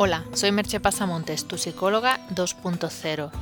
Hola, 0.00 0.22
soy 0.32 0.52
Merche 0.52 0.78
Pasamontes, 0.78 1.48
tu 1.48 1.58
psicóloga 1.58 2.20
2.0. 2.30 3.32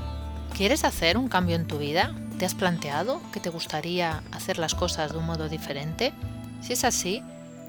¿Quieres 0.56 0.84
hacer 0.84 1.18
un 1.18 1.28
cambio 1.28 1.54
en 1.54 1.66
tu 1.66 1.76
vida? 1.76 2.14
¿Te 2.38 2.46
has 2.46 2.54
planteado 2.54 3.20
que 3.30 3.40
te 3.40 3.50
gustaría 3.50 4.22
hacer 4.32 4.58
las 4.58 4.74
cosas 4.74 5.12
de 5.12 5.18
un 5.18 5.26
modo 5.26 5.50
diferente? 5.50 6.14
Si 6.62 6.72
es 6.72 6.84
así, 6.84 7.22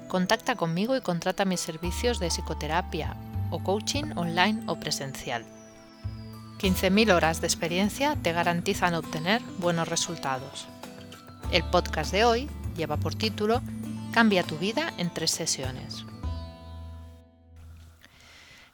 contacta 0.08 0.56
conmigo 0.56 0.96
y 0.96 1.02
contrata 1.02 1.44
mis 1.44 1.60
servicios 1.60 2.18
de 2.18 2.28
psicoterapia 2.28 3.14
o 3.50 3.62
coaching 3.62 4.16
online 4.16 4.62
o 4.64 4.80
presencial. 4.80 5.44
15.000 6.58 7.12
horas 7.12 7.42
de 7.42 7.46
experiencia 7.46 8.16
te 8.22 8.32
garantizan 8.32 8.94
obtener 8.94 9.42
buenos 9.58 9.86
resultados. 9.86 10.66
El 11.52 11.62
podcast 11.64 12.10
de 12.10 12.24
hoy 12.24 12.48
lleva 12.74 12.96
por 12.96 13.14
título 13.14 13.60
Cambia 14.14 14.44
tu 14.44 14.56
vida 14.56 14.94
en 14.96 15.10
tres 15.12 15.32
sesiones. 15.32 16.07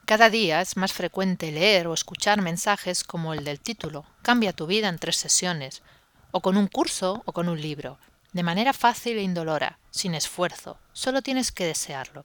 Cada 0.05 0.29
día 0.29 0.61
es 0.61 0.77
más 0.77 0.93
frecuente 0.93 1.51
leer 1.51 1.87
o 1.87 1.93
escuchar 1.95 2.39
mensajes 2.39 3.03
como 3.03 3.33
el 3.33 3.43
del 3.43 3.59
título 3.59 4.05
Cambia 4.21 4.53
tu 4.53 4.67
vida 4.67 4.87
en 4.87 4.99
tres 4.99 5.17
sesiones, 5.17 5.81
o 6.29 6.41
con 6.41 6.57
un 6.57 6.67
curso 6.67 7.23
o 7.25 7.31
con 7.31 7.49
un 7.49 7.59
libro, 7.59 7.97
de 8.31 8.43
manera 8.43 8.71
fácil 8.73 9.17
e 9.17 9.23
indolora, 9.23 9.79
sin 9.89 10.13
esfuerzo, 10.13 10.77
solo 10.93 11.23
tienes 11.23 11.51
que 11.51 11.65
desearlo. 11.65 12.23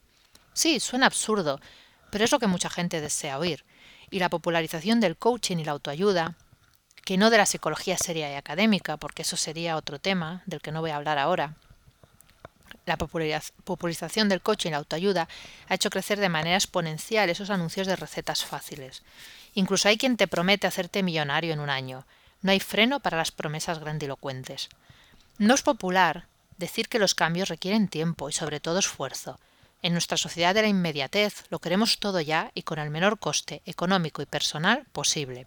Sí, 0.52 0.78
suena 0.78 1.06
absurdo, 1.06 1.58
pero 2.10 2.22
es 2.22 2.32
lo 2.32 2.38
que 2.38 2.48
mucha 2.48 2.68
gente 2.68 3.00
desea 3.00 3.38
oír, 3.38 3.64
y 4.10 4.18
la 4.18 4.28
popularización 4.28 5.00
del 5.00 5.16
coaching 5.16 5.56
y 5.56 5.64
la 5.64 5.72
autoayuda, 5.72 6.36
que 7.06 7.16
no 7.16 7.30
de 7.30 7.38
la 7.38 7.46
psicología 7.46 7.96
seria 7.96 8.30
y 8.30 8.34
académica, 8.34 8.98
porque 8.98 9.22
eso 9.22 9.38
sería 9.38 9.78
otro 9.78 9.98
tema 9.98 10.42
del 10.44 10.60
que 10.60 10.70
no 10.70 10.82
voy 10.82 10.90
a 10.90 10.96
hablar 10.96 11.16
ahora, 11.16 11.56
la 12.90 13.42
popularización 13.64 14.28
del 14.28 14.40
coaching 14.40 14.68
y 14.68 14.72
la 14.72 14.78
autoayuda 14.78 15.28
ha 15.68 15.74
hecho 15.74 15.90
crecer 15.90 16.18
de 16.18 16.28
manera 16.28 16.56
exponencial 16.56 17.30
esos 17.30 17.50
anuncios 17.50 17.86
de 17.86 17.96
recetas 17.96 18.44
fáciles. 18.44 19.02
Incluso 19.54 19.88
hay 19.88 19.96
quien 19.96 20.16
te 20.16 20.28
promete 20.28 20.66
hacerte 20.66 21.02
millonario 21.02 21.52
en 21.52 21.60
un 21.60 21.70
año. 21.70 22.04
No 22.42 22.52
hay 22.52 22.60
freno 22.60 23.00
para 23.00 23.16
las 23.16 23.30
promesas 23.30 23.78
grandilocuentes. 23.78 24.68
No 25.38 25.54
es 25.54 25.62
popular 25.62 26.26
decir 26.58 26.88
que 26.88 26.98
los 26.98 27.14
cambios 27.14 27.48
requieren 27.48 27.88
tiempo 27.88 28.28
y 28.28 28.32
sobre 28.32 28.60
todo 28.60 28.78
esfuerzo. 28.78 29.38
En 29.82 29.92
nuestra 29.92 30.18
sociedad 30.18 30.54
de 30.54 30.62
la 30.62 30.68
inmediatez 30.68 31.44
lo 31.48 31.58
queremos 31.58 31.98
todo 31.98 32.20
ya 32.20 32.50
y 32.54 32.62
con 32.62 32.78
el 32.78 32.90
menor 32.90 33.18
coste 33.18 33.62
económico 33.66 34.20
y 34.20 34.26
personal 34.26 34.84
posible. 34.92 35.46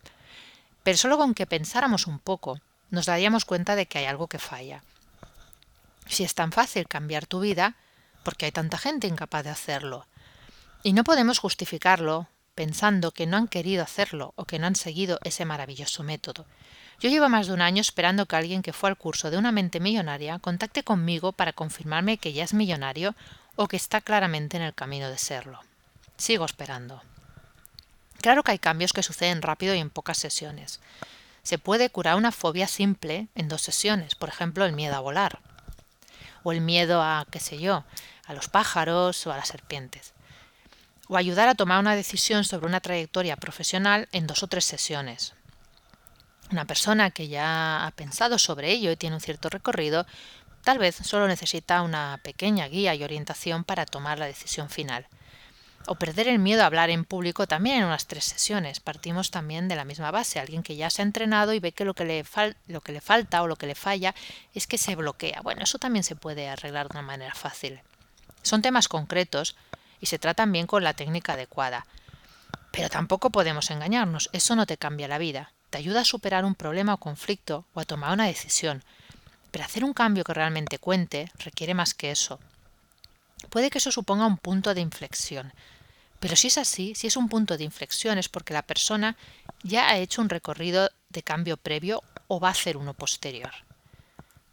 Pero 0.83 0.97
solo 0.97 1.17
con 1.17 1.33
que 1.33 1.45
pensáramos 1.45 2.07
un 2.07 2.19
poco 2.19 2.59
nos 2.89 3.05
daríamos 3.05 3.45
cuenta 3.45 3.75
de 3.75 3.85
que 3.85 3.99
hay 3.99 4.05
algo 4.05 4.27
que 4.27 4.39
falla. 4.39 4.83
Si 6.07 6.23
es 6.23 6.35
tan 6.35 6.51
fácil 6.51 6.87
cambiar 6.87 7.25
tu 7.25 7.39
vida, 7.39 7.75
¿por 8.23 8.35
qué 8.35 8.45
hay 8.45 8.51
tanta 8.51 8.77
gente 8.77 9.07
incapaz 9.07 9.43
de 9.43 9.49
hacerlo? 9.49 10.07
Y 10.83 10.93
no 10.93 11.03
podemos 11.03 11.39
justificarlo 11.39 12.27
pensando 12.55 13.11
que 13.11 13.25
no 13.25 13.37
han 13.37 13.47
querido 13.47 13.83
hacerlo 13.83 14.33
o 14.35 14.45
que 14.45 14.59
no 14.59 14.67
han 14.67 14.75
seguido 14.75 15.19
ese 15.23 15.45
maravilloso 15.45 16.03
método. 16.03 16.45
Yo 16.99 17.09
llevo 17.09 17.27
más 17.29 17.47
de 17.47 17.53
un 17.53 17.61
año 17.61 17.81
esperando 17.81 18.27
que 18.27 18.35
alguien 18.35 18.61
que 18.61 18.73
fue 18.73 18.89
al 18.89 18.97
curso 18.97 19.31
de 19.31 19.37
una 19.37 19.51
mente 19.51 19.79
millonaria 19.79 20.39
contacte 20.39 20.83
conmigo 20.83 21.31
para 21.31 21.53
confirmarme 21.53 22.17
que 22.17 22.33
ya 22.33 22.43
es 22.43 22.53
millonario 22.53 23.15
o 23.55 23.67
que 23.67 23.77
está 23.77 24.01
claramente 24.01 24.57
en 24.57 24.63
el 24.63 24.73
camino 24.73 25.09
de 25.09 25.17
serlo. 25.17 25.59
Sigo 26.17 26.45
esperando. 26.45 27.01
Claro 28.21 28.43
que 28.43 28.51
hay 28.51 28.59
cambios 28.59 28.93
que 28.93 29.03
suceden 29.03 29.41
rápido 29.41 29.73
y 29.73 29.79
en 29.79 29.89
pocas 29.89 30.17
sesiones. 30.17 30.79
Se 31.41 31.57
puede 31.57 31.89
curar 31.89 32.15
una 32.15 32.31
fobia 32.31 32.67
simple 32.67 33.27
en 33.35 33.47
dos 33.49 33.61
sesiones, 33.61 34.15
por 34.15 34.29
ejemplo 34.29 34.63
el 34.63 34.73
miedo 34.73 34.95
a 34.95 34.99
volar 34.99 35.39
o 36.43 36.51
el 36.51 36.61
miedo 36.61 37.01
a, 37.01 37.25
qué 37.29 37.39
sé 37.39 37.57
yo, 37.57 37.83
a 38.25 38.33
los 38.33 38.47
pájaros 38.49 39.25
o 39.27 39.31
a 39.31 39.37
las 39.37 39.47
serpientes. 39.47 40.13
O 41.07 41.17
ayudar 41.17 41.47
a 41.47 41.55
tomar 41.55 41.79
una 41.79 41.95
decisión 41.95 42.43
sobre 42.43 42.67
una 42.67 42.79
trayectoria 42.79 43.35
profesional 43.35 44.07
en 44.11 44.27
dos 44.27 44.43
o 44.43 44.47
tres 44.47 44.65
sesiones. 44.65 45.33
Una 46.51 46.65
persona 46.65 47.11
que 47.11 47.27
ya 47.27 47.85
ha 47.85 47.91
pensado 47.91 48.37
sobre 48.37 48.71
ello 48.71 48.91
y 48.91 48.95
tiene 48.95 49.15
un 49.15 49.21
cierto 49.21 49.49
recorrido, 49.49 50.05
tal 50.63 50.77
vez 50.77 50.95
solo 50.95 51.27
necesita 51.27 51.81
una 51.81 52.19
pequeña 52.23 52.67
guía 52.67 52.95
y 52.95 53.03
orientación 53.03 53.63
para 53.63 53.85
tomar 53.85 54.19
la 54.19 54.25
decisión 54.25 54.69
final 54.69 55.07
o 55.87 55.95
perder 55.95 56.27
el 56.27 56.39
miedo 56.39 56.63
a 56.63 56.65
hablar 56.65 56.89
en 56.89 57.05
público 57.05 57.47
también 57.47 57.79
en 57.79 57.85
unas 57.85 58.07
tres 58.07 58.25
sesiones. 58.25 58.79
Partimos 58.79 59.31
también 59.31 59.67
de 59.67 59.75
la 59.75 59.85
misma 59.85 60.11
base. 60.11 60.39
Alguien 60.39 60.63
que 60.63 60.75
ya 60.75 60.89
se 60.89 61.01
ha 61.01 61.05
entrenado 61.05 61.53
y 61.53 61.59
ve 61.59 61.71
que 61.71 61.85
lo 61.85 61.93
que 61.93 62.05
le, 62.05 62.25
lo 62.67 62.81
que 62.81 62.91
le 62.91 63.01
falta 63.01 63.41
o 63.41 63.47
lo 63.47 63.55
que 63.55 63.67
le 63.67 63.75
falla 63.75 64.15
es 64.53 64.67
que 64.67 64.77
se 64.77 64.95
bloquea. 64.95 65.41
Bueno, 65.41 65.63
eso 65.63 65.79
también 65.79 66.03
se 66.03 66.15
puede 66.15 66.49
arreglar 66.49 66.87
de 66.87 66.97
una 66.97 67.07
manera 67.07 67.33
fácil. 67.33 67.81
Son 68.41 68.61
temas 68.61 68.87
concretos 68.87 69.55
y 69.99 70.05
se 70.05 70.19
tratan 70.19 70.51
bien 70.51 70.67
con 70.67 70.83
la 70.83 70.93
técnica 70.93 71.33
adecuada. 71.33 71.85
Pero 72.71 72.89
tampoco 72.89 73.29
podemos 73.29 73.69
engañarnos. 73.71 74.29
Eso 74.33 74.55
no 74.55 74.65
te 74.65 74.77
cambia 74.77 75.07
la 75.07 75.17
vida. 75.17 75.51
Te 75.69 75.77
ayuda 75.77 76.01
a 76.01 76.05
superar 76.05 76.45
un 76.45 76.55
problema 76.55 76.93
o 76.93 76.97
conflicto 76.97 77.65
o 77.73 77.79
a 77.79 77.85
tomar 77.85 78.11
una 78.13 78.25
decisión. 78.25 78.83
Pero 79.51 79.65
hacer 79.65 79.83
un 79.83 79.93
cambio 79.93 80.23
que 80.23 80.33
realmente 80.33 80.79
cuente 80.79 81.31
requiere 81.37 81.73
más 81.73 81.93
que 81.93 82.11
eso. 82.11 82.39
Puede 83.49 83.69
que 83.69 83.77
eso 83.77 83.91
suponga 83.91 84.25
un 84.25 84.37
punto 84.37 84.73
de 84.73 84.81
inflexión. 84.81 85.53
Pero 86.19 86.35
si 86.35 86.47
es 86.47 86.57
así, 86.57 86.95
si 86.95 87.07
es 87.07 87.17
un 87.17 87.27
punto 87.27 87.57
de 87.57 87.65
inflexión, 87.65 88.17
es 88.17 88.29
porque 88.29 88.53
la 88.53 88.61
persona 88.61 89.17
ya 89.61 89.89
ha 89.89 89.97
hecho 89.97 90.21
un 90.21 90.29
recorrido 90.29 90.89
de 91.09 91.21
cambio 91.21 91.57
previo 91.57 92.01
o 92.27 92.39
va 92.39 92.47
a 92.47 92.51
hacer 92.51 92.77
uno 92.77 92.93
posterior. 92.93 93.51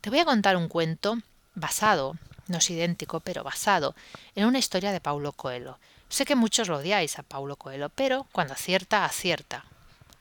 Te 0.00 0.10
voy 0.10 0.18
a 0.18 0.24
contar 0.24 0.56
un 0.56 0.68
cuento 0.68 1.18
basado, 1.54 2.16
no 2.48 2.58
es 2.58 2.70
idéntico, 2.70 3.20
pero 3.20 3.44
basado 3.44 3.94
en 4.34 4.46
una 4.46 4.58
historia 4.58 4.92
de 4.92 5.00
Paulo 5.00 5.32
Coelho. 5.32 5.78
Sé 6.08 6.24
que 6.24 6.34
muchos 6.34 6.68
lo 6.68 6.78
odiáis 6.78 7.18
a 7.18 7.22
Paulo 7.22 7.56
Coelho, 7.56 7.88
pero 7.90 8.26
cuando 8.32 8.54
acierta, 8.54 9.04
acierta. 9.04 9.64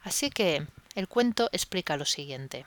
Así 0.03 0.29
que 0.29 0.67
el 0.95 1.07
cuento 1.07 1.49
explica 1.51 1.97
lo 1.97 2.05
siguiente. 2.05 2.65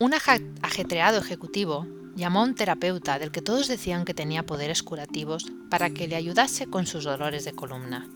Un 0.00 0.12
ajetreado 0.14 1.18
ejecutivo 1.18 1.86
llamó 2.18 2.40
a 2.40 2.44
un 2.44 2.54
terapeuta 2.54 3.18
del 3.18 3.30
que 3.30 3.42
todos 3.42 3.68
decían 3.68 4.04
que 4.04 4.12
tenía 4.12 4.44
poderes 4.44 4.82
curativos 4.82 5.46
para 5.70 5.90
que 5.90 6.08
le 6.08 6.16
ayudase 6.16 6.66
con 6.66 6.84
sus 6.84 7.04
dolores 7.04 7.44
de 7.44 7.52
columna. 7.52 8.08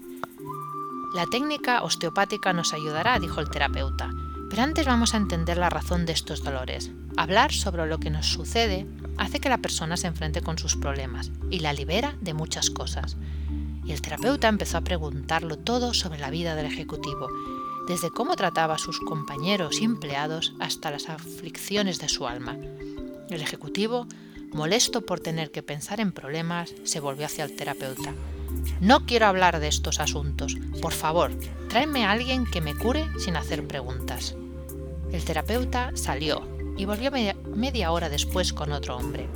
La 1.14 1.26
técnica 1.26 1.82
osteopática 1.82 2.52
nos 2.52 2.74
ayudará, 2.74 3.18
dijo 3.20 3.40
el 3.40 3.48
terapeuta, 3.48 4.10
pero 4.50 4.62
antes 4.62 4.86
vamos 4.86 5.14
a 5.14 5.18
entender 5.18 5.56
la 5.56 5.70
razón 5.70 6.04
de 6.04 6.12
estos 6.12 6.42
dolores. 6.42 6.90
Hablar 7.16 7.52
sobre 7.52 7.86
lo 7.86 7.98
que 7.98 8.10
nos 8.10 8.26
sucede 8.26 8.86
hace 9.18 9.38
que 9.38 9.48
la 9.48 9.58
persona 9.58 9.96
se 9.96 10.08
enfrente 10.08 10.42
con 10.42 10.58
sus 10.58 10.76
problemas 10.76 11.30
y 11.50 11.60
la 11.60 11.72
libera 11.72 12.16
de 12.20 12.34
muchas 12.34 12.70
cosas. 12.70 13.16
Y 13.84 13.92
el 13.92 14.02
terapeuta 14.02 14.48
empezó 14.48 14.78
a 14.78 14.82
preguntarlo 14.82 15.58
todo 15.58 15.94
sobre 15.94 16.18
la 16.18 16.30
vida 16.30 16.54
del 16.54 16.66
ejecutivo 16.66 17.28
desde 17.86 18.10
cómo 18.10 18.36
trataba 18.36 18.74
a 18.74 18.78
sus 18.78 18.98
compañeros 19.00 19.80
y 19.80 19.84
empleados 19.84 20.54
hasta 20.60 20.90
las 20.90 21.08
aflicciones 21.08 21.98
de 21.98 22.08
su 22.08 22.26
alma. 22.26 22.56
El 23.32 23.40
ejecutivo, 23.40 24.06
molesto 24.52 25.06
por 25.06 25.18
tener 25.18 25.50
que 25.50 25.62
pensar 25.62 26.00
en 26.00 26.12
problemas, 26.12 26.74
se 26.84 27.00
volvió 27.00 27.24
hacia 27.24 27.44
el 27.44 27.56
terapeuta. 27.56 28.12
No 28.80 29.06
quiero 29.06 29.24
hablar 29.24 29.58
de 29.58 29.68
estos 29.68 30.00
asuntos. 30.00 30.54
Por 30.82 30.92
favor, 30.92 31.32
tráeme 31.70 32.04
a 32.04 32.10
alguien 32.10 32.44
que 32.44 32.60
me 32.60 32.74
cure 32.74 33.06
sin 33.18 33.36
hacer 33.36 33.66
preguntas. 33.66 34.36
El 35.12 35.24
terapeuta 35.24 35.92
salió 35.94 36.46
y 36.76 36.84
volvió 36.84 37.10
media, 37.10 37.90
hora 37.90 38.10
después 38.10 38.52
con 38.52 38.72
otro 38.72 38.98
hombre. 38.98 39.28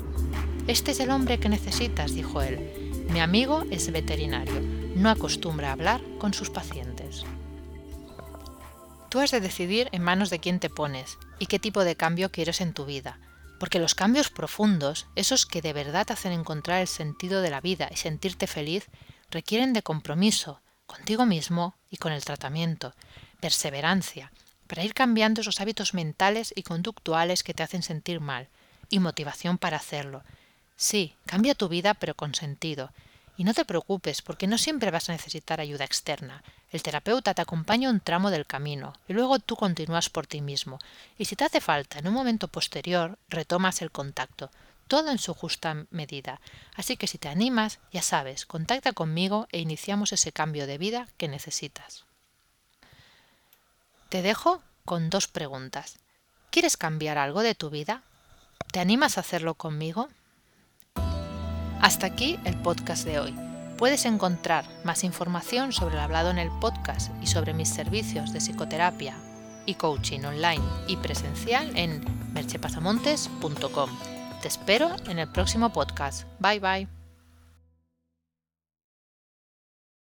Este 0.66 0.90
es 0.90 1.00
el 1.00 1.10
hombre 1.10 1.38
que 1.38 1.48
necesitas, 1.48 2.14
dijo 2.14 2.42
él. 2.42 3.06
Mi 3.10 3.20
amigo 3.20 3.64
es 3.70 3.90
veterinario. 3.90 4.60
No 4.94 5.08
acostumbra 5.08 5.70
a 5.70 5.72
hablar 5.72 6.02
con 6.18 6.34
sus 6.34 6.50
pacientes. 6.50 7.24
Tú 9.08 9.20
has 9.20 9.30
de 9.30 9.40
decidir 9.40 9.88
en 9.92 10.02
manos 10.02 10.28
de 10.28 10.38
quién 10.38 10.60
te 10.60 10.68
pones 10.68 11.16
y 11.38 11.46
qué 11.46 11.58
tipo 11.58 11.82
de 11.82 11.96
cambio 11.96 12.30
quieres 12.30 12.60
en 12.60 12.74
tu 12.74 12.84
vida, 12.84 13.18
porque 13.58 13.78
los 13.78 13.94
cambios 13.94 14.30
profundos, 14.30 15.06
esos 15.16 15.46
que 15.46 15.62
de 15.62 15.72
verdad 15.72 16.10
hacen 16.10 16.32
encontrar 16.32 16.80
el 16.80 16.88
sentido 16.88 17.42
de 17.42 17.50
la 17.50 17.60
vida 17.60 17.88
y 17.90 17.96
sentirte 17.96 18.46
feliz, 18.46 18.86
requieren 19.30 19.72
de 19.72 19.82
compromiso 19.82 20.60
contigo 20.86 21.26
mismo 21.26 21.74
y 21.90 21.96
con 21.96 22.12
el 22.12 22.24
tratamiento, 22.24 22.94
perseverancia, 23.40 24.32
para 24.66 24.84
ir 24.84 24.94
cambiando 24.94 25.40
esos 25.40 25.60
hábitos 25.60 25.94
mentales 25.94 26.52
y 26.56 26.62
conductuales 26.62 27.42
que 27.42 27.54
te 27.54 27.62
hacen 27.62 27.82
sentir 27.82 28.20
mal, 28.20 28.48
y 28.88 29.00
motivación 29.00 29.58
para 29.58 29.76
hacerlo. 29.78 30.22
Sí, 30.76 31.14
cambia 31.26 31.54
tu 31.54 31.68
vida 31.68 31.94
pero 31.94 32.14
con 32.14 32.34
sentido, 32.34 32.92
y 33.36 33.44
no 33.44 33.54
te 33.54 33.64
preocupes, 33.64 34.22
porque 34.22 34.46
no 34.46 34.58
siempre 34.58 34.90
vas 34.90 35.08
a 35.08 35.12
necesitar 35.12 35.60
ayuda 35.60 35.84
externa. 35.84 36.42
El 36.70 36.82
terapeuta 36.82 37.34
te 37.34 37.42
acompaña 37.42 37.90
un 37.90 38.00
tramo 38.00 38.30
del 38.30 38.46
camino 38.46 38.94
y 39.08 39.12
luego 39.12 39.38
tú 39.38 39.56
continúas 39.56 40.10
por 40.10 40.26
ti 40.26 40.40
mismo. 40.40 40.78
Y 41.18 41.26
si 41.26 41.36
te 41.36 41.44
hace 41.44 41.60
falta 41.60 41.98
en 41.98 42.08
un 42.08 42.14
momento 42.14 42.48
posterior, 42.48 43.18
retomas 43.28 43.82
el 43.82 43.90
contacto. 43.90 44.50
Todo 44.88 45.10
en 45.10 45.18
su 45.18 45.34
justa 45.34 45.86
medida. 45.90 46.40
Así 46.74 46.96
que 46.96 47.06
si 47.06 47.18
te 47.18 47.28
animas, 47.28 47.80
ya 47.92 48.02
sabes, 48.02 48.46
contacta 48.46 48.92
conmigo 48.92 49.48
e 49.50 49.58
iniciamos 49.58 50.12
ese 50.12 50.32
cambio 50.32 50.66
de 50.66 50.78
vida 50.78 51.08
que 51.16 51.28
necesitas. 51.28 52.04
Te 54.08 54.22
dejo 54.22 54.62
con 54.84 55.10
dos 55.10 55.26
preguntas. 55.26 55.98
¿Quieres 56.50 56.76
cambiar 56.76 57.18
algo 57.18 57.42
de 57.42 57.54
tu 57.54 57.70
vida? 57.70 58.02
¿Te 58.72 58.80
animas 58.80 59.18
a 59.18 59.20
hacerlo 59.20 59.54
conmigo? 59.54 60.08
Hasta 61.80 62.06
aquí 62.06 62.38
el 62.44 62.56
podcast 62.56 63.04
de 63.04 63.20
hoy. 63.20 63.34
Puedes 63.78 64.06
encontrar 64.06 64.64
más 64.84 65.04
información 65.04 65.72
sobre 65.72 65.96
el 65.96 66.00
hablado 66.00 66.30
en 66.30 66.38
el 66.38 66.50
podcast 66.60 67.10
y 67.22 67.26
sobre 67.26 67.52
mis 67.52 67.68
servicios 67.68 68.32
de 68.32 68.40
psicoterapia 68.40 69.14
y 69.66 69.74
coaching 69.74 70.20
online 70.20 70.62
y 70.88 70.96
presencial 70.96 71.76
en 71.76 72.04
merchepasamontes.com. 72.32 73.90
Te 74.40 74.48
espero 74.48 74.90
en 75.08 75.18
el 75.18 75.28
próximo 75.28 75.72
podcast. 75.72 76.24
Bye 76.40 76.60
bye. 76.60 76.95